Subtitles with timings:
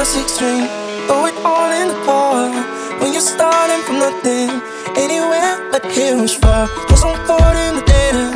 [0.00, 0.68] a six string.
[1.06, 2.50] Throw it all in the car.
[3.00, 4.48] When you're starting from nothing,
[4.94, 6.68] anywhere but here is far.
[6.86, 8.26] Cause I'm caught in the data.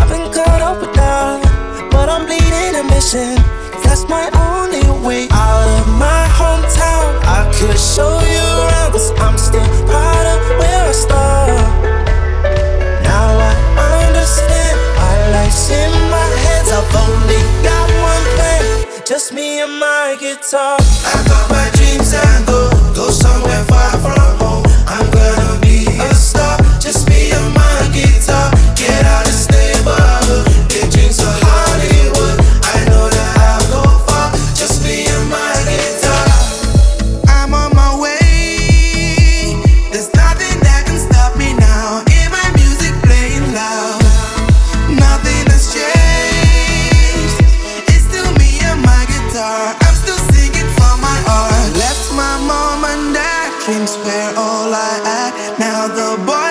[0.00, 1.42] I've been caught up with love,
[1.90, 3.36] but I'm bleeding and missing.
[3.84, 7.08] That's my only way out of my hometown.
[7.38, 11.48] I could show you around, cause I'm still proud of where I start.
[13.04, 13.28] Now
[13.88, 16.68] I understand my life's in my hands.
[16.72, 19.41] I've only got one plan, just me
[20.34, 20.76] guitar.
[20.80, 21.71] I got my
[54.52, 55.58] all I act.
[55.58, 56.41] Now the boy.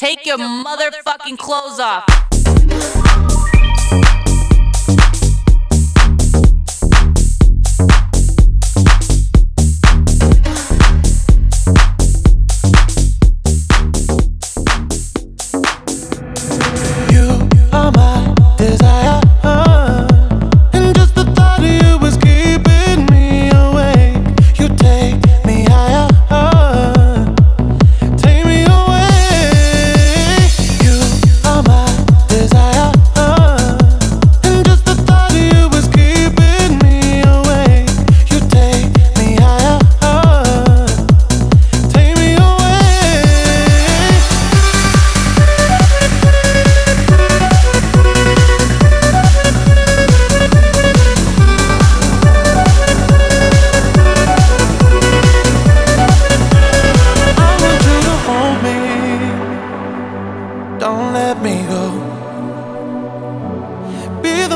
[0.00, 2.29] Take your motherfucking clothes off.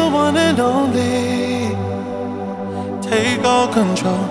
[0.05, 1.77] the one and only.
[3.01, 4.25] Take all control.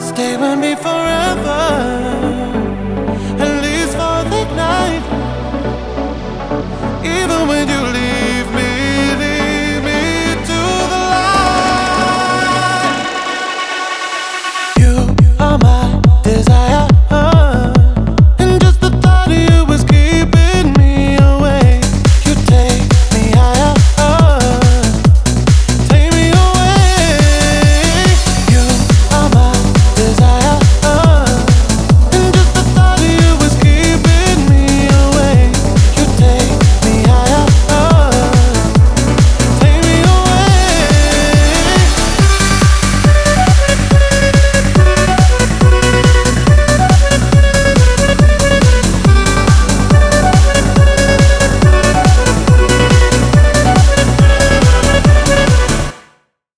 [0.00, 2.29] Stay with me forever.